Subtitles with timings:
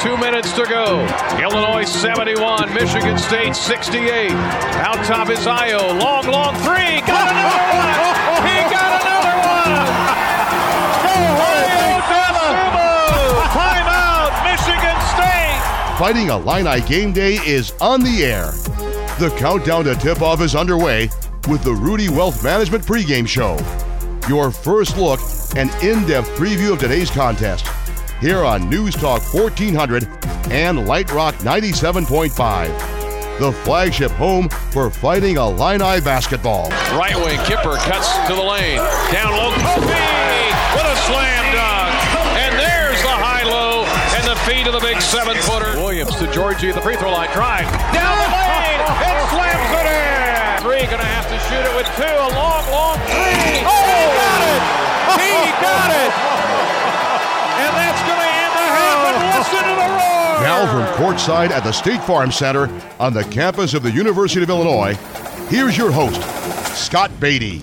[0.00, 1.04] two minutes to go.
[1.38, 4.30] Illinois 71, Michigan State 68.
[4.32, 6.00] Out top is Ayo.
[6.00, 7.00] Long, long three.
[7.04, 8.40] Got another one.
[8.48, 9.90] He got another one.
[13.52, 15.98] Timeout, Michigan State.
[15.98, 18.52] Fighting Illini game day is on the air.
[19.18, 21.10] The countdown to tip off is underway
[21.48, 23.58] with the Rudy Wealth Management pregame show.
[24.28, 25.20] Your first look
[25.56, 27.66] and in depth preview of today's contest.
[28.20, 30.06] Here on News Talk 1400
[30.52, 32.28] and Light Rock 97.5.
[33.40, 36.68] The flagship home for Fighting Illini basketball.
[36.92, 38.76] Right wing, Kipper cuts to the lane.
[39.08, 41.96] Down low, Kofi with a slam dunk.
[42.44, 45.80] And there's the high low and the feed of the big seven footer.
[45.80, 47.32] Williams to Georgie at the free throw line.
[47.32, 47.64] Drive
[47.96, 50.60] down the lane and slams it in.
[50.60, 52.04] Three, gonna have to shoot it with two.
[52.04, 53.64] A long, long three.
[53.64, 54.60] Oh, he got it.
[55.16, 55.32] He
[55.64, 56.12] got it.
[57.60, 60.40] And that's gonna end the half and listen to the roar.
[60.42, 64.48] Now from courtside at the State Farm Center on the campus of the University of
[64.48, 64.94] Illinois,
[65.50, 66.22] here's your host,
[66.74, 67.62] Scott Beatty.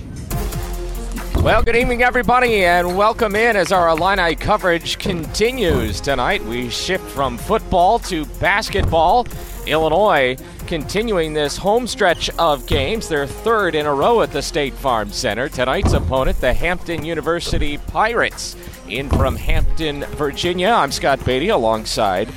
[1.38, 6.44] Well, good evening, everybody, and welcome in as our Illini coverage continues tonight.
[6.46, 9.26] We shift from football to basketball.
[9.66, 14.74] Illinois continuing this home stretch of games, their third in a row at the State
[14.74, 15.48] Farm Center.
[15.48, 18.56] Tonight's opponent, the Hampton University Pirates.
[18.90, 22.30] In from Hampton, Virginia, I'm Scott Beatty alongside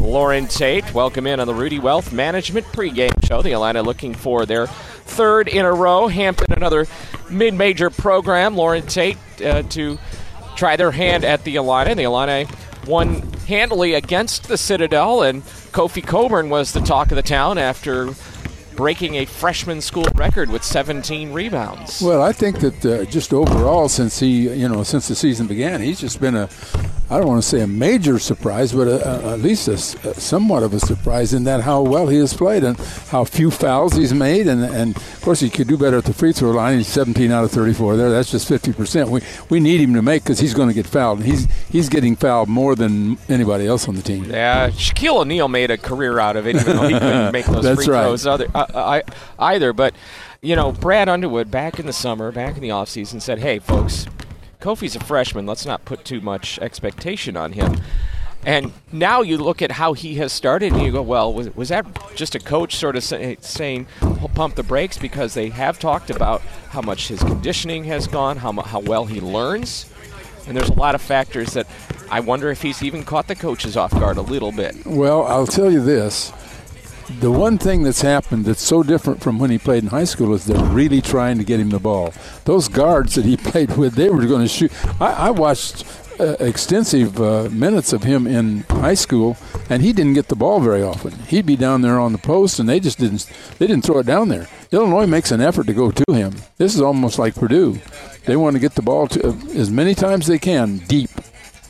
[0.00, 0.92] Loren Tate.
[0.92, 3.40] Welcome in on the Rudy Wealth Management pregame show.
[3.40, 6.08] The Illini looking for their third in a row.
[6.08, 6.86] Hampton, another
[7.30, 8.56] mid major program.
[8.56, 9.98] Loren Tate uh, to
[10.56, 11.94] try their hand at the Illini.
[11.94, 12.50] The Illini
[12.86, 18.10] won handily against the Citadel, and Kofi Cockburn was the talk of the town after
[18.76, 22.02] breaking a freshman school record with 17 rebounds.
[22.02, 25.80] Well, I think that uh, just overall, since he, you know, since the season began,
[25.80, 26.48] he's just been a,
[27.08, 29.74] I don't want to say a major surprise, but a, a, at least a,
[30.08, 32.76] a somewhat of a surprise in that how well he has played and
[33.10, 36.12] how few fouls he's made, and, and of course he could do better at the
[36.12, 36.78] free throw line.
[36.78, 38.10] He's 17 out of 34 there.
[38.10, 39.08] That's just 50 percent.
[39.08, 39.20] We
[39.50, 41.18] we need him to make because he's going to get fouled.
[41.18, 44.24] And he's he's getting fouled more than anybody else on the team.
[44.24, 47.64] Yeah, Shaquille O'Neal made a career out of it, even though he couldn't make those
[47.76, 48.02] free right.
[48.02, 49.02] throws other, uh, I,
[49.38, 49.72] either.
[49.72, 49.94] But
[50.42, 54.06] you know, Brad Underwood back in the summer, back in the offseason, said, "Hey, folks,
[54.60, 55.46] Kofi's a freshman.
[55.46, 57.76] Let's not put too much expectation on him."
[58.44, 61.68] And now you look at how he has started, and you go, "Well, was, was
[61.70, 61.84] that
[62.14, 63.86] just a coach sort of say, saying
[64.34, 68.52] pump the brakes?" Because they have talked about how much his conditioning has gone, how
[68.52, 69.86] how well he learns,
[70.46, 71.66] and there's a lot of factors that
[72.08, 74.86] I wonder if he's even caught the coaches off guard a little bit.
[74.86, 76.32] Well, I'll tell you this.
[77.08, 80.34] The one thing that's happened that's so different from when he played in high school
[80.34, 82.12] is they're really trying to get him the ball.
[82.44, 84.72] Those guards that he played with, they were going to shoot.
[85.00, 85.84] I, I watched
[86.18, 89.36] uh, extensive uh, minutes of him in high school,
[89.70, 91.12] and he didn't get the ball very often.
[91.12, 93.30] He'd be down there on the post, and they just didn't.
[93.58, 94.48] They didn't throw it down there.
[94.72, 96.34] Illinois makes an effort to go to him.
[96.58, 97.78] This is almost like Purdue.
[98.24, 101.10] They want to get the ball to uh, as many times as they can deep.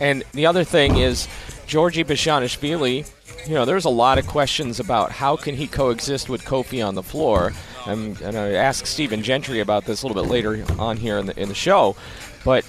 [0.00, 1.28] And the other thing is,
[1.66, 3.10] Georgi Bezhanishvili,
[3.48, 6.94] you know, there's a lot of questions about how can he coexist with Kofi on
[6.94, 7.52] the floor.
[7.86, 11.26] I'm going to ask Stephen Gentry about this a little bit later on here in
[11.26, 11.96] the, in the show.
[12.44, 12.64] But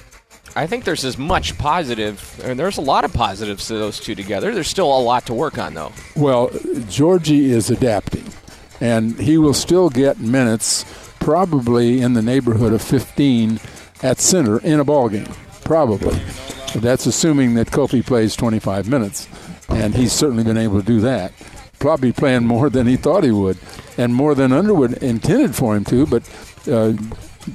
[0.55, 4.15] I think there's as much positive, and there's a lot of positives to those two
[4.15, 4.53] together.
[4.53, 5.91] There's still a lot to work on, though.
[6.15, 6.49] Well,
[6.89, 8.25] Georgie is adapting,
[8.79, 10.85] and he will still get minutes,
[11.19, 13.59] probably in the neighborhood of 15
[14.01, 15.27] at center in a ball game,
[15.63, 16.19] probably.
[16.75, 19.27] That's assuming that Kofi plays 25 minutes,
[19.69, 21.33] and he's certainly been able to do that.
[21.79, 23.57] Probably playing more than he thought he would,
[23.97, 26.05] and more than Underwood intended for him to.
[26.05, 26.23] But
[26.69, 26.93] uh,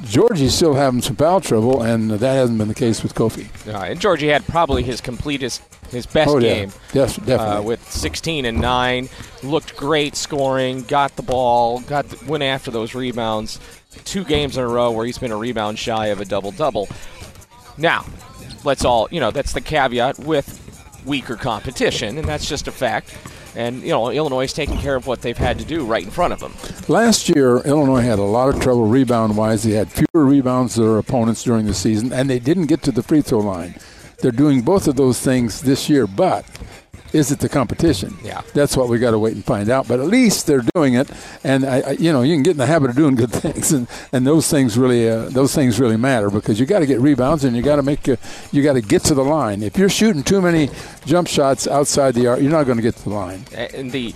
[0.05, 3.47] Georgie's still having some foul trouble, and that hasn't been the case with Kofi.
[3.73, 6.55] Uh, and Georgie had probably his completest, his best Oh, yeah.
[6.55, 6.73] game.
[6.93, 7.57] Yes, definitely.
[7.57, 9.09] Uh, with 16 and 9,
[9.43, 13.61] looked great scoring, got the ball, got the, went after those rebounds.
[14.05, 16.89] Two games in a row where he's been a rebound shy of a double double.
[17.83, 18.07] Now,
[18.63, 23.19] let's all, you know, that's the caveat with weaker competition, and that's just a fact.
[23.57, 26.11] And, you know, Illinois is taking care of what they've had to do right in
[26.11, 26.55] front of them.
[26.89, 29.65] Last year, Illinois had a lot of trouble rebound wise.
[29.65, 32.93] They had fewer rebounds than their opponents during the season, and they didn't get to
[32.93, 33.75] the free throw line.
[34.21, 36.47] They're doing both of those things this year, but
[37.13, 38.17] is it the competition?
[38.23, 38.43] Yeah.
[38.55, 39.89] That's what we got to wait and find out.
[39.89, 41.11] But at least they're doing it,
[41.45, 43.73] and I, I, you know you can get in the habit of doing good things,
[43.73, 47.01] and, and those things really uh, those things really matter because you got to get
[47.01, 48.17] rebounds and you got to make uh,
[48.51, 49.63] you got to get to the line.
[49.63, 50.71] If you're shooting too many
[51.05, 53.45] jump shots outside the arc, you're not going to get to the line.
[53.55, 54.15] And the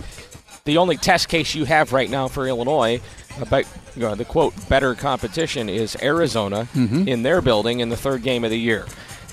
[0.65, 3.01] the only test case you have right now for Illinois
[3.41, 3.65] about
[3.95, 8.45] you know, the quote better competition is Arizona in their building in the third game
[8.45, 8.87] of the year,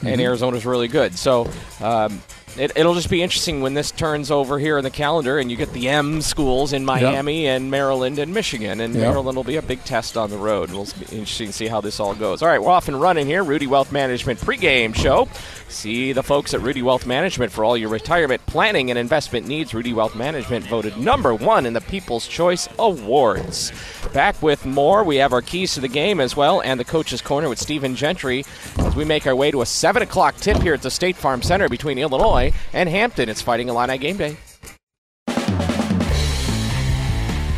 [0.04, 1.18] and Arizona's really good.
[1.18, 1.50] So.
[1.82, 2.22] Um,
[2.58, 5.58] it, will just be interesting when this turns over here in the calendar and you
[5.58, 7.58] get the M schools in Miami yep.
[7.58, 8.80] and Maryland and Michigan.
[8.80, 9.02] And yep.
[9.02, 10.70] Maryland will be a big test on the road.
[10.70, 12.42] It'll be interesting to see how this all goes.
[12.42, 13.44] All right, we're off and running here.
[13.44, 15.28] Rudy Wealth Management pregame show.
[15.68, 19.74] See the folks at Rudy Wealth Management for all your retirement planning and investment needs.
[19.74, 23.72] Rudy Wealth Management voted number one in the People's Choice Awards.
[24.14, 25.04] Back with more.
[25.04, 27.96] We have our keys to the game as well and the coach's corner with Stephen
[27.96, 28.46] Gentry
[28.78, 31.42] as we make our way to a 7 o'clock tip here at the State Farm
[31.42, 32.43] Center between Illinois
[32.74, 33.30] and Hampton.
[33.30, 34.36] It's Fighting Illini game day.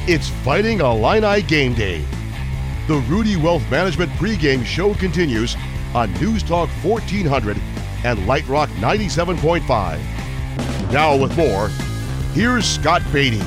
[0.08, 2.06] It's Fighting Illini game day.
[2.88, 5.56] The Rudy Wealth Management pregame show continues
[5.96, 7.58] on News Talk 1400
[8.04, 10.00] and Light Rock 97.5.
[10.92, 11.70] Now, with more,
[12.34, 13.42] here's Scott Beatty.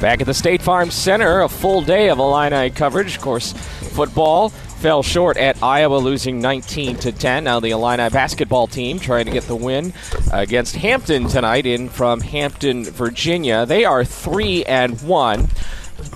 [0.00, 3.16] Back at the State Farm Center, a full day of Illini coverage.
[3.16, 4.48] Of course, football
[4.84, 7.44] fell short at Iowa, losing 19 to 10.
[7.44, 9.94] Now the Illini basketball team trying to get the win
[10.30, 13.64] against Hampton tonight, in from Hampton, Virginia.
[13.64, 15.48] They are three and one,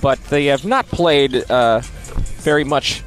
[0.03, 1.79] but they have not played uh,
[2.43, 3.01] very much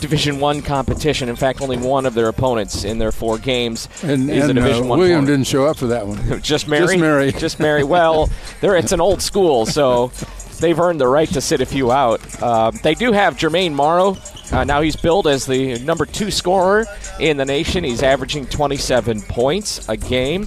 [0.00, 1.28] Division One competition.
[1.28, 4.54] In fact, only one of their opponents in their four games and, is and, a
[4.54, 4.98] Division uh, One.
[5.00, 6.40] William didn't show up for that one.
[6.42, 6.86] Just Mary.
[6.86, 7.32] Just Mary.
[7.38, 7.84] Just Mary.
[7.84, 8.30] Well,
[8.62, 10.12] there it's an old school, so
[10.60, 12.22] they've earned the right to sit a few out.
[12.42, 14.16] Uh, they do have Jermaine Marrow.
[14.52, 16.86] Uh, now he's billed as the number two scorer
[17.18, 17.84] in the nation.
[17.84, 20.46] He's averaging 27 points a game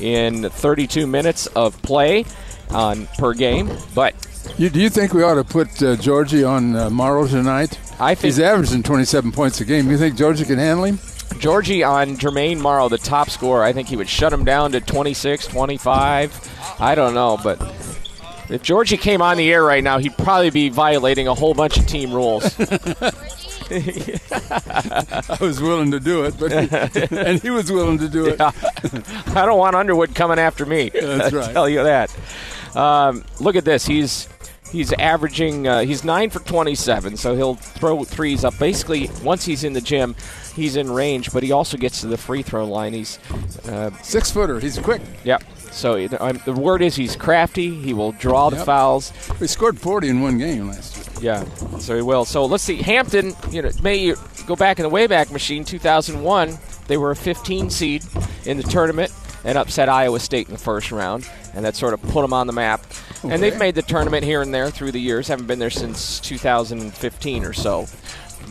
[0.00, 2.24] in 32 minutes of play
[2.70, 3.70] on per game.
[3.94, 4.14] But
[4.56, 7.78] you, do you think we ought to put uh, Georgie on uh, Marrow tonight?
[8.00, 9.86] I think he's averaging 27 points a game.
[9.86, 10.98] Do you think Georgie can handle him?
[11.38, 14.80] Georgie on Jermaine Marrow, the top scorer, I think he would shut him down to
[14.80, 16.76] 26, 25.
[16.80, 17.60] I don't know, but
[18.48, 21.76] if Georgie came on the air right now, he'd probably be violating a whole bunch
[21.76, 22.56] of team rules.
[23.70, 26.52] I was willing to do it, but
[27.12, 28.38] and he was willing to do it.
[28.38, 28.52] Yeah.
[29.34, 30.90] I don't want Underwood coming after me.
[30.90, 31.48] That's right.
[31.48, 32.14] I'll tell you that.
[32.74, 33.86] Um, look at this.
[33.86, 34.28] He's
[34.70, 38.58] He's averaging, uh, he's 9 for 27, so he'll throw threes up.
[38.58, 40.14] Basically, once he's in the gym,
[40.54, 42.92] he's in range, but he also gets to the free throw line.
[42.92, 43.18] He's
[43.66, 44.60] uh, six footer.
[44.60, 45.00] He's quick.
[45.24, 45.42] Yep.
[45.70, 47.74] So um, the word is he's crafty.
[47.74, 48.58] He will draw yep.
[48.58, 49.12] the fouls.
[49.38, 51.07] He scored 40 in one game last year.
[51.20, 51.44] Yeah,
[51.78, 52.24] so he will.
[52.24, 52.76] So let's see.
[52.76, 54.14] Hampton, you know, may
[54.46, 56.58] go back in the Wayback Machine, 2001.
[56.86, 58.04] They were a 15 seed
[58.44, 59.12] in the tournament
[59.44, 62.46] and upset Iowa State in the first round, and that sort of put them on
[62.46, 62.84] the map.
[63.24, 63.32] Okay.
[63.32, 65.28] And they've made the tournament here and there through the years.
[65.28, 67.86] Haven't been there since 2015 or so.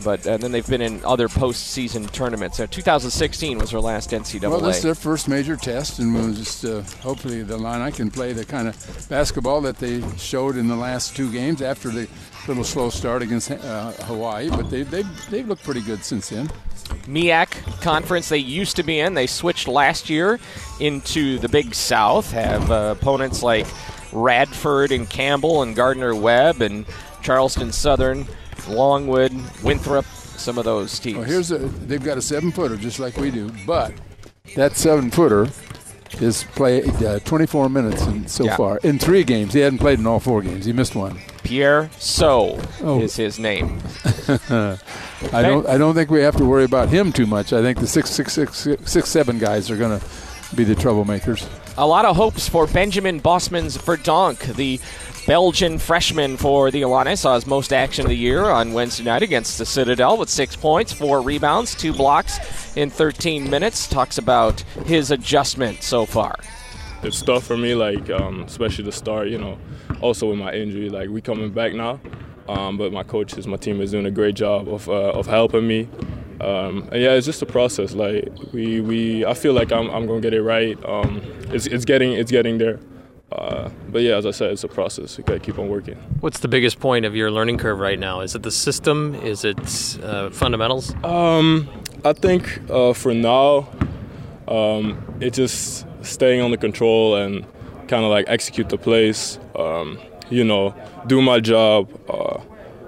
[0.04, 2.60] But and then they've been in other postseason tournaments.
[2.60, 4.48] Uh, 2016 was their last NCAA.
[4.48, 8.10] Well, this is their first major test, and we'll just uh, hopefully the Illini can
[8.10, 12.08] play the kind of basketball that they showed in the last two games after the
[12.48, 14.50] little slow start against uh, Hawaii.
[14.50, 16.50] But they, they've, they've looked pretty good since then.
[17.06, 19.14] MEAC conference they used to be in.
[19.14, 20.40] They switched last year
[20.80, 22.30] into the Big South.
[22.32, 23.66] Have uh, opponents like
[24.12, 26.86] Radford and Campbell and Gardner Webb and
[27.22, 28.26] Charleston Southern,
[28.68, 31.18] Longwood, Winthrop, some of those teams.
[31.18, 33.92] Well, here's a they've got a seven footer just like we do, but
[34.56, 35.48] that seven footer
[36.20, 38.56] is played uh, 24 minutes in, so yeah.
[38.56, 39.52] far in three games.
[39.52, 40.64] He hadn't played in all four games.
[40.64, 41.18] He missed one.
[41.42, 43.00] Pierre So oh.
[43.00, 43.80] is his name.
[45.32, 45.66] I don't.
[45.66, 47.52] I don't think we have to worry about him too much.
[47.52, 50.06] I think the six, six, six, six, six seven guys are going to
[50.54, 51.48] be the troublemakers.
[51.76, 54.80] A lot of hopes for Benjamin Bosmans Verdonk, the
[55.28, 57.14] Belgian freshman for the Illini.
[57.14, 60.56] Saw his most action of the year on Wednesday night against the Citadel with six
[60.56, 63.86] points, four rebounds, two blocks in 13 minutes.
[63.86, 66.34] Talks about his adjustment so far.
[67.02, 69.28] It's tough for me, like um, especially the start.
[69.28, 69.58] You know,
[70.00, 72.00] also with my injury, like we coming back now.
[72.48, 75.68] Um, but my coaches, my team is doing a great job of, uh, of helping
[75.68, 75.90] me.
[76.40, 77.92] Um, and yeah, it's just a process.
[77.92, 80.82] Like we, we I feel like I'm, I'm gonna get it right.
[80.86, 81.20] Um,
[81.52, 82.80] it's, it's getting it's getting there.
[83.30, 85.18] Uh, but yeah, as I said, it's a process.
[85.18, 85.96] You gotta keep on working.
[86.20, 88.20] What's the biggest point of your learning curve right now?
[88.20, 89.14] Is it the system?
[89.16, 90.94] Is it uh, fundamentals?
[91.04, 91.68] Um,
[92.04, 93.68] I think uh, for now,
[94.46, 97.44] um, it's just staying on the control and
[97.88, 99.38] kind of like execute the plays.
[99.54, 99.98] Um,
[100.30, 100.74] you know,
[101.06, 102.40] do my job uh,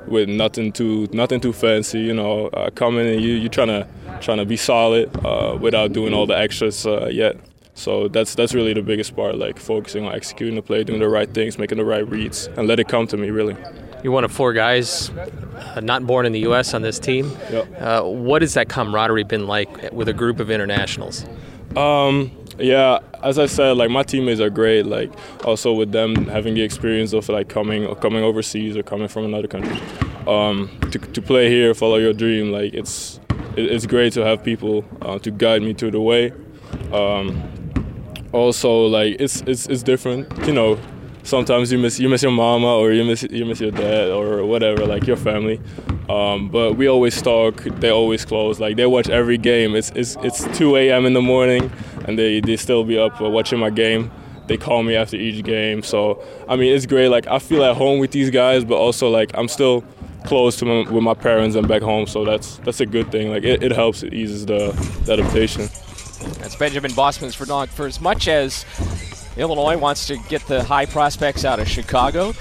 [0.06, 2.00] with nothing too nothing too fancy.
[2.00, 3.86] You know, uh, coming and you you trying to
[4.20, 7.36] trying to be solid uh, without doing all the extras uh, yet.
[7.80, 11.08] So that's that's really the biggest part, like focusing on executing the play, doing the
[11.08, 13.30] right things, making the right reads, and let it come to me.
[13.30, 13.56] Really.
[14.04, 16.74] You're one of four guys uh, not born in the U.S.
[16.74, 17.34] on this team.
[17.50, 17.80] Yep.
[17.80, 21.24] Uh, what has that camaraderie been like with a group of internationals?
[21.74, 24.84] Um, yeah, as I said, like my teammates are great.
[24.84, 25.10] Like
[25.46, 29.24] also with them having the experience of like coming or coming overseas or coming from
[29.24, 29.80] another country,
[30.26, 32.52] um, to to play here, follow your dream.
[32.52, 33.20] Like it's
[33.56, 36.32] it's great to have people uh, to guide me to the way.
[36.92, 37.59] Um,
[38.32, 40.46] also like it's it's it's different.
[40.46, 40.78] You know,
[41.22, 44.44] sometimes you miss you miss your mama or you miss you miss your dad or
[44.44, 45.60] whatever, like your family.
[46.08, 47.62] Um, but we always talk.
[47.62, 48.58] They always close.
[48.60, 49.74] Like they watch every game.
[49.74, 51.06] It's it's it's 2 a.m.
[51.06, 51.70] in the morning,
[52.06, 54.10] and they they still be up watching my game.
[54.46, 55.82] They call me after each game.
[55.82, 57.08] So I mean, it's great.
[57.08, 59.84] Like I feel at home with these guys, but also like I'm still
[60.24, 62.06] close to my, with my parents and back home.
[62.06, 63.30] So that's that's a good thing.
[63.30, 64.02] Like it, it helps.
[64.02, 64.72] It eases the,
[65.04, 65.68] the adaptation.
[66.38, 67.68] That's Benjamin Bosmans Verdonk.
[67.68, 68.64] For as much as
[69.36, 72.32] Illinois wants to get the high prospects out of Chicago,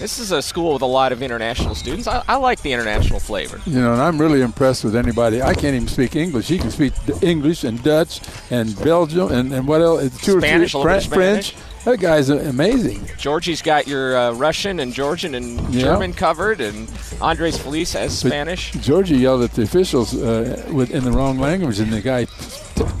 [0.00, 2.08] this is a school with a lot of international students.
[2.08, 3.60] I, I, like the international flavor.
[3.66, 5.42] You know, and I'm really impressed with anybody.
[5.42, 6.48] I can't even speak English.
[6.48, 10.18] He can speak English and Dutch and Belgium and, and what else?
[10.22, 11.48] Two Spanish, or three, French.
[11.48, 11.54] Spanish.
[11.84, 13.08] That guy's amazing.
[13.16, 15.82] Georgie's got your uh, Russian and Georgian and yeah.
[15.82, 16.90] German covered, and
[17.22, 18.72] Andres Feliz has but Spanish.
[18.72, 22.26] Georgie yelled at the officials uh, with, in the wrong language, and the guy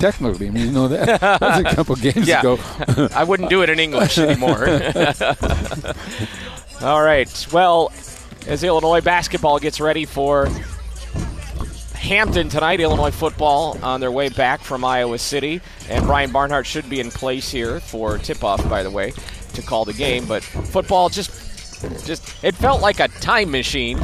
[0.00, 2.40] technically, I mean, you know that, that was a couple games yeah.
[2.40, 2.58] ago.
[3.14, 4.66] I wouldn't do it in English anymore.
[6.82, 7.46] All right.
[7.52, 7.92] Well,
[8.46, 10.48] as Illinois basketball gets ready for
[11.94, 15.60] Hampton tonight, Illinois football on their way back from Iowa City.
[15.88, 19.12] And Brian Barnhart should be in place here for tip off, by the way,
[19.52, 20.26] to call the game.
[20.26, 21.30] But football just,
[22.06, 24.00] just it felt like a time machine.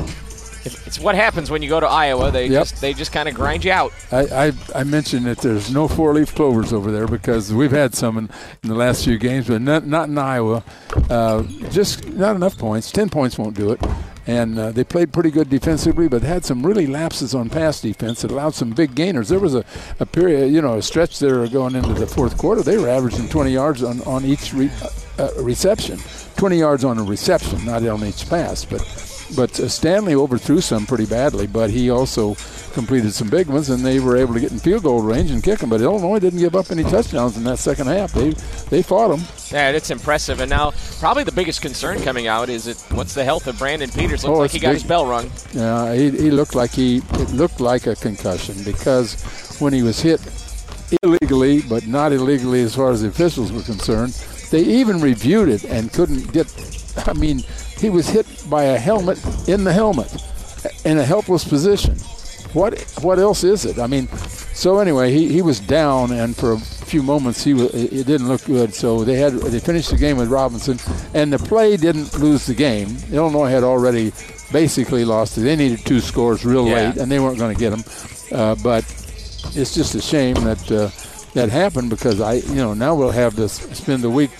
[0.66, 2.30] It's what happens when you go to Iowa.
[2.30, 2.62] They yep.
[2.62, 3.92] just they just kind of grind you out.
[4.10, 7.94] I, I, I, mentioned that there's no four leaf clovers over there because we've had
[7.94, 8.30] some in,
[8.62, 10.62] in the last few games, but not, not in Iowa.
[11.10, 12.90] Uh, just not enough points.
[12.90, 13.80] Ten points won't do it
[14.26, 18.22] and uh, they played pretty good defensively, but had some really lapses on pass defense
[18.22, 19.28] that allowed some big gainers.
[19.28, 19.64] There was a,
[20.00, 22.62] a period, you know, a stretch there going into the fourth quarter.
[22.62, 24.88] They were averaging 20 yards on, on each re, uh,
[25.22, 25.98] uh reception,
[26.36, 28.64] 20 yards on a reception, not on each pass.
[28.64, 28.80] But
[29.34, 32.36] but uh, Stanley overthrew some pretty badly, but he also
[32.72, 35.42] completed some big ones, and they were able to get in field goal range and
[35.42, 35.70] kick them.
[35.70, 38.12] But Illinois didn't give up any touchdowns in that second half.
[38.12, 38.30] They
[38.70, 39.22] they fought them.
[39.50, 40.40] Yeah, it's impressive.
[40.40, 43.90] And now, probably the biggest concern coming out is it what's the health of Brandon
[43.90, 44.24] Peters?
[44.24, 44.82] Looks oh, like he got big.
[44.82, 45.30] his bell rung.
[45.52, 49.14] Yeah, he, he looked like he it looked like a concussion because
[49.60, 50.20] when he was hit
[51.02, 54.12] illegally, but not illegally as far as the officials were concerned,
[54.50, 56.46] they even reviewed it and couldn't get.
[57.06, 57.44] I mean,
[57.78, 60.12] he was hit by a helmet in the helmet
[60.84, 61.94] in a helpless position.
[62.52, 63.78] What what else is it?
[63.78, 64.08] I mean,
[64.54, 68.28] so anyway, he, he was down, and for a few moments he was, it didn't
[68.28, 68.74] look good.
[68.74, 70.78] So they had they finished the game with Robinson,
[71.12, 72.96] and the play didn't lose the game.
[73.12, 74.12] Illinois had already
[74.52, 75.42] basically lost it.
[75.42, 76.88] They needed two scores real yeah.
[76.88, 77.84] late, and they weren't going to get them.
[78.32, 78.84] Uh, but
[79.54, 80.90] it's just a shame that uh,
[81.34, 84.30] that happened because I, you know, now we'll have to spend the week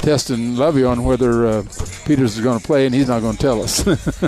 [0.00, 1.62] testing Lovie on whether uh,
[2.04, 3.86] Peters is going to play, and he's not going to tell us.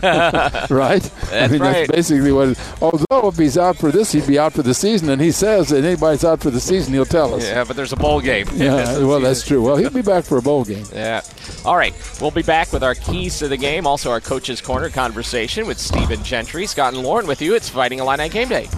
[0.69, 1.03] right?
[1.03, 1.87] That's I mean, right.
[1.87, 2.49] that's basically what.
[2.49, 5.31] It, although if he's out for this, he'd be out for the season, and he
[5.31, 7.45] says that anybody's out for the season, he'll tell us.
[7.45, 8.47] Yeah, but there's a bowl game.
[8.63, 9.61] Yeah, well, that's true.
[9.61, 10.85] Well, he'll be back for a bowl game.
[10.93, 11.23] Yeah.
[11.65, 14.89] All right, we'll be back with our keys to the game, also our coaches' corner
[14.89, 17.57] conversation with Stephen Gentry, Scott and Loren with you.
[17.57, 18.69] It's Fighting Illini Game Day.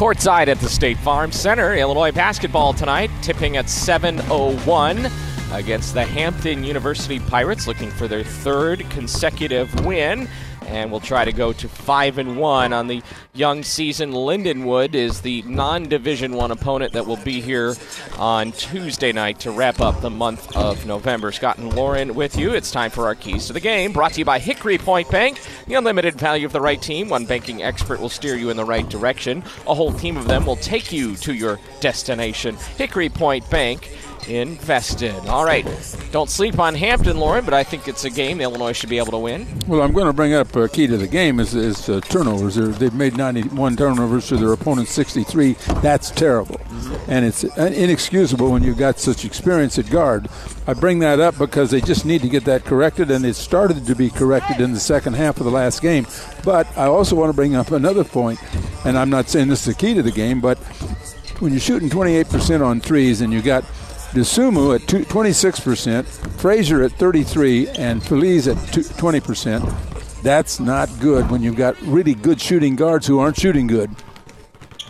[0.00, 5.12] Courtside at the State Farm Center, Illinois basketball tonight, tipping at 7:01
[5.52, 10.26] against the Hampton University Pirates, looking for their third consecutive win
[10.70, 13.02] and we'll try to go to five and one on the
[13.34, 14.12] young season.
[14.12, 17.74] Lindenwood is the non-division one opponent that will be here
[18.16, 21.32] on Tuesday night to wrap up the month of November.
[21.32, 22.52] Scott and Loren with you.
[22.54, 23.92] It's time for our keys to the game.
[23.92, 25.40] Brought to you by Hickory Point Bank.
[25.66, 27.08] The unlimited value of the right team.
[27.08, 29.42] One banking expert will steer you in the right direction.
[29.66, 32.56] A whole team of them will take you to your destination.
[32.76, 33.90] Hickory Point Bank
[34.28, 35.14] invested.
[35.26, 35.66] All right.
[36.12, 39.12] Don't sleep on Hampton, Loren, but I think it's a game Illinois should be able
[39.12, 39.46] to win.
[39.66, 42.56] Well, I'm going to bring up a key to the game is, is uh, turnovers.
[42.56, 45.52] they have made 91 turnovers to their opponent's 63.
[45.82, 46.56] That's terrible.
[46.56, 47.10] Mm-hmm.
[47.10, 50.28] And it's inexcusable when you've got such experience at guard.
[50.66, 53.86] I bring that up because they just need to get that corrected, and it started
[53.86, 56.06] to be corrected in the second half of the last game.
[56.44, 58.38] But I also want to bring up another point,
[58.84, 60.58] and I'm not saying this is the key to the game, but
[61.40, 63.64] when you're shooting 28% on threes and you got–
[64.12, 66.04] Dosunmu at 26%,
[66.40, 70.22] Frazier at 33, and Feliz at 20%.
[70.22, 73.90] That's not good when you've got really good shooting guards who aren't shooting good.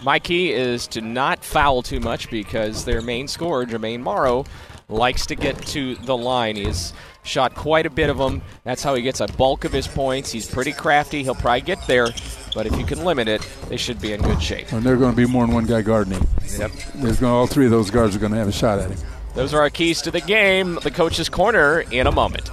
[0.03, 4.47] My key is to not foul too much because their main scorer, Jermaine Marrow,
[4.89, 6.57] likes to get to the line.
[6.57, 6.93] He's
[7.23, 8.41] shot quite a bit of them.
[8.65, 10.33] That's how he gets a bulk of his points.
[10.33, 11.23] He's pretty crafty.
[11.23, 12.09] He'll probably get there,
[12.55, 14.73] but if you can limit it, they should be in good shape.
[14.73, 16.27] And they're going to be more than one guy guarding him.
[16.59, 16.71] Yep.
[16.97, 18.99] There's going all three of those guards are going to have a shot at him.
[19.35, 20.79] Those are our keys to the game.
[20.83, 22.51] The coach's corner in a moment.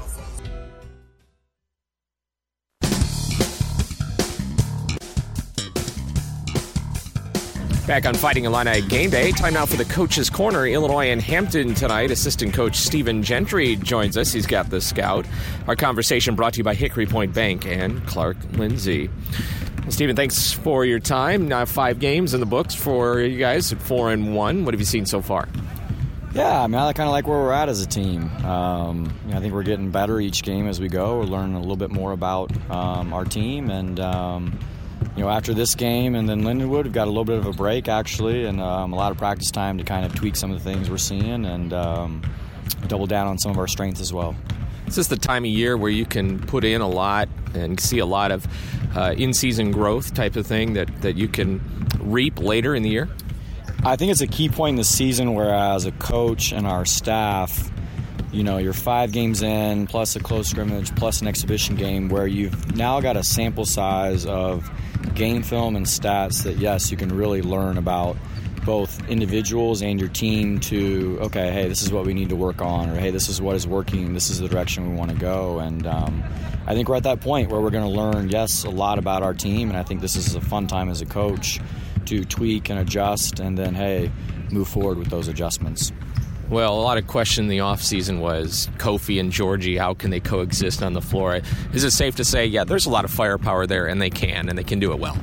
[7.87, 9.31] Back on Fighting Illini game day.
[9.31, 10.67] Time now for the Coach's Corner.
[10.67, 12.11] Illinois and Hampton tonight.
[12.11, 14.33] Assistant coach Stephen Gentry joins us.
[14.33, 15.25] He's got the scout.
[15.67, 19.09] Our conversation brought to you by Hickory Point Bank and Clark Lindsey.
[19.87, 21.47] Stephen, thanks for your time.
[21.47, 24.65] Now five games in the books for you guys, four and one.
[24.65, 25.47] What have you seen so far?
[26.33, 28.29] Yeah, I mean, I kind of like where we're at as a team.
[28.43, 31.19] Um, you know, I think we're getting better each game as we go.
[31.19, 34.59] We're learning a little bit more about um, our team, and um,
[35.17, 37.51] you know, after this game and then Lindenwood, we've got a little bit of a
[37.51, 40.63] break actually, and um, a lot of practice time to kind of tweak some of
[40.63, 42.21] the things we're seeing and um,
[42.87, 44.35] double down on some of our strengths as well.
[44.85, 47.79] Is This is the time of year where you can put in a lot and
[47.79, 48.45] see a lot of
[48.95, 51.61] uh, in-season growth type of thing that, that you can
[51.99, 53.09] reap later in the year.
[53.83, 56.85] I think it's a key point in the season where, as a coach and our
[56.85, 57.71] staff,
[58.31, 62.27] you know, you're five games in, plus a close scrimmage, plus an exhibition game, where
[62.27, 64.69] you've now got a sample size of
[65.15, 68.17] game film and stats that, yes, you can really learn about
[68.65, 72.61] both individuals and your team to, okay, hey, this is what we need to work
[72.61, 75.15] on, or hey, this is what is working, this is the direction we want to
[75.15, 75.59] go.
[75.59, 76.23] And um,
[76.65, 79.23] I think we're at that point where we're going to learn, yes, a lot about
[79.23, 81.61] our team, and I think this is a fun time as a coach
[82.07, 84.11] to tweak and adjust, and then, hey,
[84.51, 85.93] move forward with those adjustments.
[86.49, 90.21] Well, a lot of question in the offseason was Kofi and Georgie, how can they
[90.21, 91.41] coexist on the floor?
[91.73, 94.47] Is it safe to say, yeah, there's a lot of firepower there, and they can,
[94.47, 95.17] and they can do it well?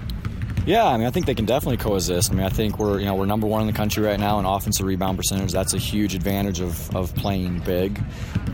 [0.67, 2.31] Yeah, I mean, I think they can definitely coexist.
[2.31, 4.39] I mean, I think we're you know we're number one in the country right now
[4.39, 5.53] in offensive rebound percentage.
[5.53, 8.03] That's a huge advantage of, of playing big.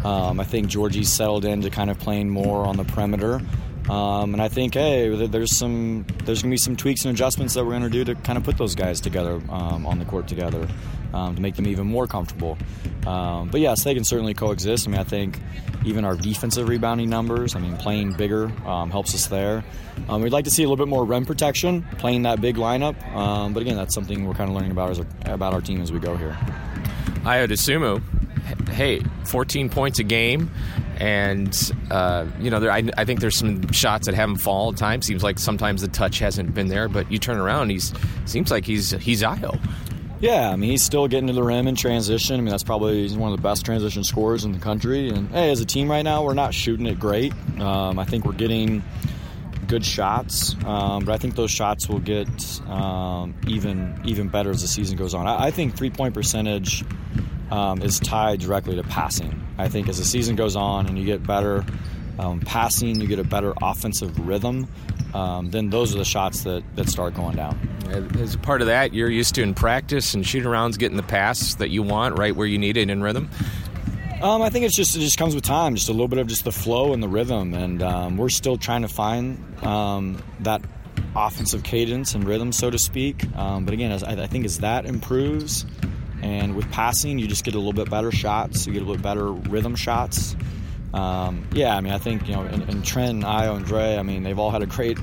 [0.05, 3.41] Um, I think Georgie's settled into kind of playing more on the perimeter.
[3.89, 7.65] Um, and I think, hey, there's some there's gonna be some tweaks and adjustments that
[7.65, 10.69] we're gonna do to kind of put those guys together um, on the court together
[11.13, 12.57] um, to make them even more comfortable.
[13.07, 14.87] Um, but yes, they can certainly coexist.
[14.87, 15.41] I mean, I think
[15.85, 17.57] even our defensive rebounding numbers.
[17.57, 19.65] I mean, playing bigger um, helps us there.
[20.09, 22.97] Um, we'd like to see a little bit more rim protection, playing that big lineup.
[23.53, 25.99] but again, that's something we're kind of learning about as about our team as we
[25.99, 26.37] go here.
[27.25, 30.51] Ayo Dosunmu, hey, 14 points a game
[31.01, 34.75] and uh, you know, there, I, I, think there's some shots that haven't fallen.
[34.75, 37.93] At times seems like sometimes the touch hasn't been there, but you turn around, he's
[38.27, 39.59] seems like he's he's Ayo.
[40.21, 42.37] Yeah, I mean he's still getting to the rim in transition.
[42.37, 45.09] I mean that's probably he's one of the best transition scorers in the country.
[45.09, 47.33] And hey, as a team right now, we're not shooting it great.
[47.59, 48.83] Um, I think we're getting
[49.69, 52.29] good shots, um, but I think those shots will get
[52.69, 55.27] um, even even better as the season goes on.
[55.27, 56.85] I, I think three point percentage
[57.51, 59.47] um, is tied directly to passing.
[59.59, 61.65] I think as the season goes on and you get better
[62.19, 64.69] um, passing, you get a better offensive rhythm,
[65.15, 67.59] um, then those are the shots that, that start going down.
[68.21, 71.55] As part of that, you're used to in practice and shoot arounds getting the pass
[71.57, 73.29] that you want right where you need it in rhythm.
[74.23, 76.27] Um, I think it's just it just comes with time, just a little bit of
[76.27, 80.61] just the flow and the rhythm, and um, we're still trying to find um, that
[81.17, 83.25] offensive cadence and rhythm, so to speak.
[83.35, 85.65] Um, but again, as I, I think as that improves,
[86.23, 88.67] and with passing, you just get a little bit better shots.
[88.67, 90.37] You get a little bit better rhythm shots.
[90.93, 93.97] Um, yeah, I mean, I think you know, and, and Trent, and Ayo, and Dre.
[93.97, 94.99] I mean, they've all had a great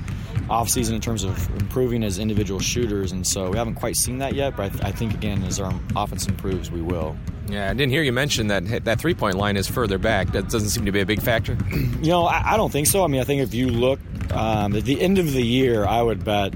[0.48, 4.34] offseason in terms of improving as individual shooters, and so we haven't quite seen that
[4.34, 4.56] yet.
[4.56, 7.16] But I, th- I think again, as our offense improves, we will.
[7.48, 10.32] Yeah, I didn't hear you mention that that three point line is further back.
[10.32, 11.56] That doesn't seem to be a big factor.
[11.72, 13.02] you know, I, I, don't think so.
[13.02, 14.00] I mean, I think if you look
[14.32, 16.52] um, at the end of the year, I would bet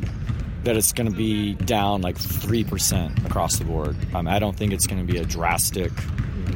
[0.64, 3.96] that it's going to be down like 3% across the board.
[4.14, 5.92] Um, I don't think it's going to be a drastic.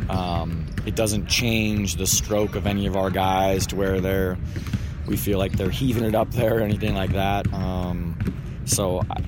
[0.09, 4.39] Um, it doesn't change the stroke of any of our guys to where they're
[5.07, 7.53] we feel like they're heaving it up there or anything like that.
[7.53, 8.17] Um,
[8.65, 9.23] so I,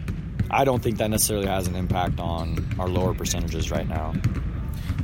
[0.51, 4.13] I don't think that necessarily has an impact on our lower percentages right now.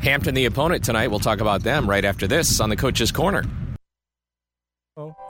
[0.02, 1.08] Hampton, the opponent tonight.
[1.08, 3.44] We'll talk about them right after this on the Coach's Corner.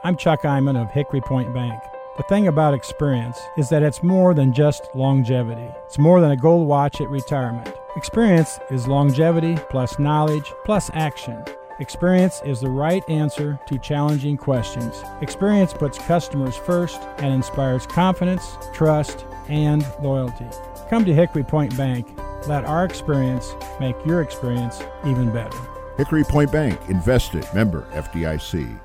[0.03, 1.81] I'm Chuck Iman of Hickory Point Bank.
[2.17, 5.67] The thing about experience is that it's more than just longevity.
[5.85, 7.73] It's more than a gold watch at retirement.
[7.97, 11.43] Experience is longevity plus knowledge plus action.
[11.81, 15.03] Experience is the right answer to challenging questions.
[15.19, 20.47] Experience puts customers first and inspires confidence, trust, and loyalty.
[20.89, 22.07] Come to Hickory Point Bank.
[22.47, 25.57] Let our experience make your experience even better.
[25.97, 28.79] Hickory Point Bank, invested member FDIC.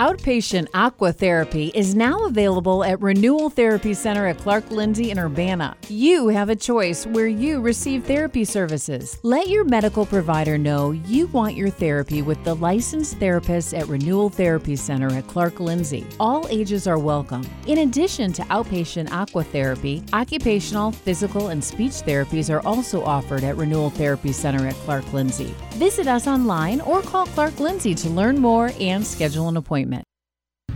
[0.00, 5.76] Outpatient aqua therapy is now available at Renewal Therapy Center at Clark Lindsey in Urbana.
[5.88, 9.18] You have a choice where you receive therapy services.
[9.22, 14.30] Let your medical provider know you want your therapy with the licensed therapist at Renewal
[14.30, 16.06] Therapy Center at Clark Lindsey.
[16.18, 17.46] All ages are welcome.
[17.66, 23.58] In addition to outpatient aqua therapy, occupational, physical, and speech therapies are also offered at
[23.58, 25.54] Renewal Therapy Center at Clark Lindsey.
[25.72, 29.89] Visit us online or call Clark Lindsey to learn more and schedule an appointment.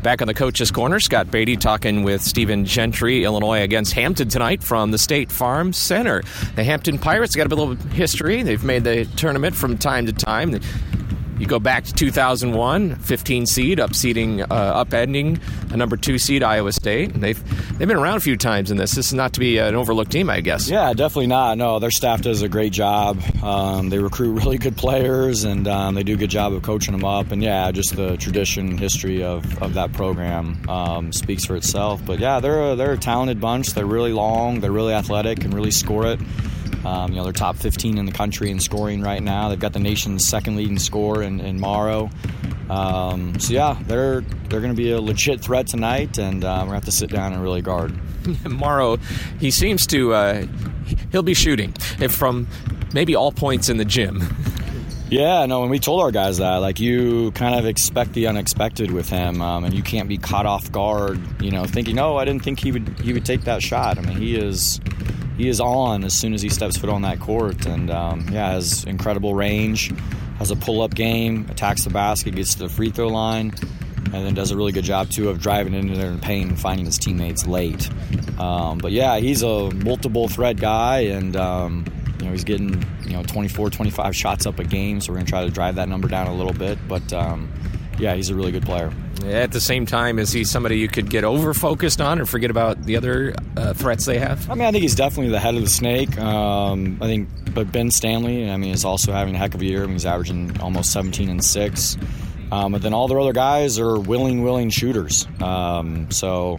[0.05, 4.63] Back on the coach's corner, Scott Beatty talking with Stephen Gentry, Illinois against Hampton tonight
[4.63, 6.23] from the State Farm Center.
[6.57, 8.43] The Hampton Pirates got a little history.
[8.43, 10.61] They've made the tournament from time to time.
[11.39, 15.41] You go back to 2001, 15 seed, upseeding, uh, upending
[15.73, 17.13] a number two seed Iowa State.
[17.13, 18.93] And they've they've been around a few times in this.
[18.93, 20.69] This is not to be an overlooked team, I guess.
[20.69, 21.59] Yeah, definitely not.
[21.59, 23.21] No, their staff does a great job.
[23.43, 26.93] Um, they recruit really good players, and um, they do a good job of coaching
[26.93, 27.33] them up.
[27.33, 32.01] And yeah, just the tradition, history of, of that program um, speaks for itself.
[32.07, 33.75] But yeah, they're a, they're a talented bunch.
[33.75, 34.61] They're really long.
[34.61, 36.21] They're really athletic, and really score it.
[36.85, 39.49] Um, you know, they're top 15 in the country in scoring right now.
[39.49, 42.11] They've got the nation's second leading scorer in, in Marrow.
[42.69, 46.57] Um, so yeah, they're they're going to be a legit threat tonight, and uh, we're
[46.57, 47.95] going to have to sit down and really guard.
[48.49, 48.97] Marrow,
[49.39, 50.47] he seems to uh,
[51.13, 51.73] he'll be shooting
[52.09, 52.49] from
[52.95, 54.23] maybe all points in the gym.
[55.11, 56.57] Yeah, no, and we told our guys that.
[56.57, 60.45] Like, you kind of expect the unexpected with him, um, and you can't be caught
[60.47, 63.63] off guard, you know, thinking, oh, I didn't think he would he would take that
[63.63, 63.99] shot.
[63.99, 64.81] I mean, he is
[65.37, 68.53] he is on as soon as he steps foot on that court, and um, yeah,
[68.53, 69.93] has incredible range,
[70.39, 73.53] has a pull up game, attacks the basket, gets to the free throw line,
[74.13, 76.61] and then does a really good job too of driving into there and paint and
[76.61, 77.89] finding his teammates late.
[78.39, 81.85] Um, but yeah, he's a multiple threat guy, and um,
[82.19, 85.29] you know he's getting you know 24, 25 shots up a game, so we're gonna
[85.29, 87.13] try to drive that number down a little bit, but.
[87.13, 87.53] Um,
[87.99, 88.93] yeah, he's a really good player.
[89.25, 92.51] At the same time, is he somebody you could get over focused on or forget
[92.51, 94.51] about the other uh, threats they have?
[94.51, 96.19] I mean, I think he's definitely the head of the snake.
[96.19, 99.65] Um, I think, but Ben Stanley, I mean, is also having a heck of a
[99.65, 99.83] year.
[99.83, 101.97] I mean, he's averaging almost 17 and six.
[102.53, 105.27] Um, but then all their other guys are willing, willing shooters.
[105.41, 106.59] Um, so,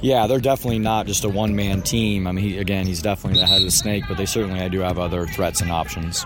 [0.00, 2.26] yeah, they're definitely not just a one man team.
[2.26, 4.80] I mean, he, again, he's definitely the head of the snake, but they certainly do
[4.80, 6.24] have other threats and options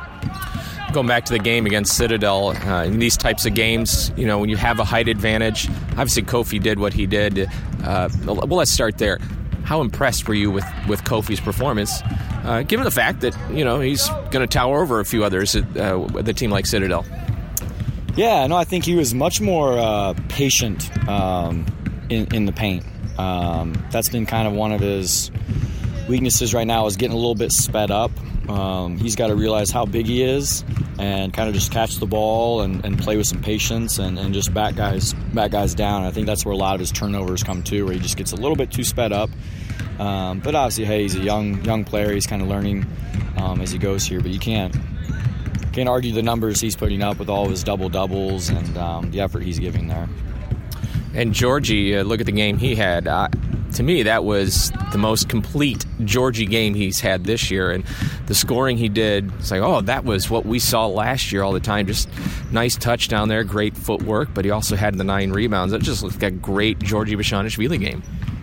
[0.93, 4.39] going back to the game against Citadel, uh, in these types of games, you know,
[4.39, 7.49] when you have a height advantage, obviously Kofi did what he did.
[7.85, 9.19] Uh, well, let's start there.
[9.63, 12.03] How impressed were you with, with Kofi's performance,
[12.45, 15.55] uh, given the fact that, you know, he's going to tower over a few others
[15.55, 17.07] at uh, the team like Citadel?
[18.17, 21.65] Yeah, no, I think he was much more uh, patient um,
[22.09, 22.85] in, in the paint.
[23.17, 25.31] Um, that's been kind of one of his
[26.09, 28.11] weaknesses right now is getting a little bit sped up.
[28.51, 30.65] Um, he's got to realize how big he is
[30.99, 34.35] and kind of just catch the ball and, and play with some patience and, and,
[34.35, 36.03] just back guys back guys down.
[36.03, 38.33] I think that's where a lot of his turnovers come to, where he just gets
[38.33, 39.31] a little bit too sped up.
[40.01, 42.13] Um, but obviously, hey, he's a young young player.
[42.13, 42.87] He's kind of learning
[43.37, 44.21] um, as he goes here.
[44.21, 44.77] But you can't
[45.73, 49.13] can't argue the numbers he's putting up with all of his double doubles and um,
[49.13, 50.09] the effort he's giving there.
[51.15, 53.07] And Georgie, uh, look at the game he had.
[53.07, 53.29] Uh,
[53.75, 57.71] to me, that was the most complete Georgie game he's had this year.
[57.71, 57.85] And
[58.27, 61.53] the scoring he did, it's like, oh, that was what we saw last year all
[61.53, 61.87] the time.
[61.87, 62.09] Just
[62.51, 65.73] nice touchdown there, great footwork, but he also had the nine rebounds.
[65.73, 68.03] That just looked like a great Georgie Bezhanishvili game.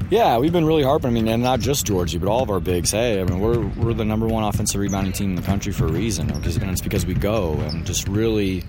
[0.09, 1.09] Yeah, we've been really harping.
[1.09, 2.91] I mean, and not just Georgie, but all of our bigs.
[2.91, 5.85] Hey, I mean, we're we're the number one offensive rebounding team in the country for
[5.85, 8.63] a reason, and it's because we go and just really,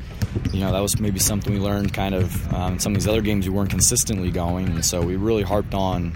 [0.53, 3.07] you know, that was maybe something we learned kind of um, in some of these
[3.07, 6.13] other games we weren't consistently going, and so we really harped on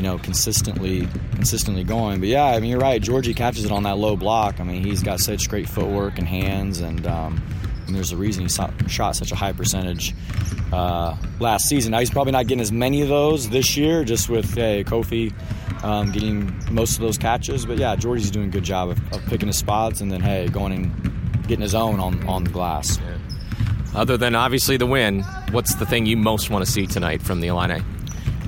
[0.00, 2.20] you know, consistently consistently going.
[2.20, 3.02] But yeah, I mean, you're right.
[3.02, 4.58] Georgie catches it on that low block.
[4.58, 7.42] I mean, he's got such great footwork and hands, and, um,
[7.86, 10.14] and there's a reason he shot such a high percentage
[10.72, 11.90] uh, last season.
[11.90, 15.34] Now he's probably not getting as many of those this year, just with hey, Kofi
[15.84, 17.66] um, getting most of those catches.
[17.66, 20.48] But yeah, Georgie's doing a good job of, of, picking his spots, and then hey,
[20.48, 22.98] going and getting his own on on the glass.
[23.94, 27.40] Other than obviously the win, what's the thing you most want to see tonight from
[27.40, 27.82] the Illini?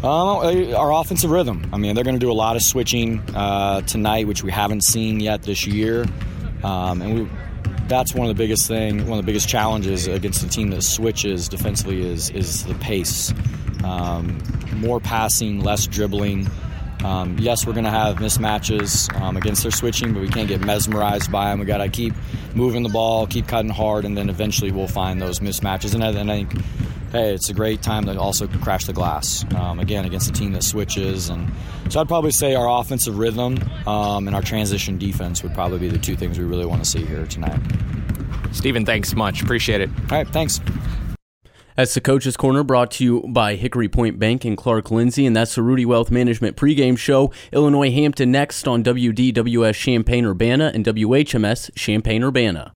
[0.03, 1.71] Um, our offensive rhythm.
[1.73, 4.83] I mean, they're going to do a lot of switching uh, tonight, which we haven't
[4.83, 6.07] seen yet this year,
[6.65, 7.31] um, and we,
[7.87, 10.83] that's one of the biggest thing, one of the biggest challenges against a team that
[10.83, 13.33] switches defensively is is the pace.
[13.85, 14.39] Um,
[14.77, 16.49] more passing, less dribbling.
[17.05, 20.61] Um, yes, we're going to have mismatches um, against their switching, but we can't get
[20.61, 21.59] mesmerized by them.
[21.59, 22.15] We got to keep
[22.55, 25.95] moving the ball, keep cutting hard, and then eventually we'll find those mismatches.
[25.95, 26.65] And I, and I think
[27.13, 29.45] hey, it's a great time to also crash the glass.
[29.55, 31.29] Um, again, against a team that switches.
[31.29, 31.53] And
[31.91, 35.89] so I'd probably say our offensive rhythm um, and our transition defense would probably be
[35.89, 37.61] the two things we really want to see here tonight.
[38.53, 39.43] Stephen, thanks much.
[39.43, 39.91] Appreciate it.
[40.11, 40.61] All right, thanks.
[41.77, 45.35] That's the Coach's Corner brought to you by Hickory Point Bank and Clark Lindsey, and
[45.35, 47.33] that's the Rudy Wealth Management pregame show.
[47.51, 52.71] Illinois Hampton next on WDWS Champaign Urbana and WHMS Champaign Urbana.